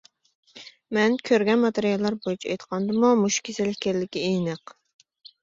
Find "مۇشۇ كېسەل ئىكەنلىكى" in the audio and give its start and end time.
3.21-4.27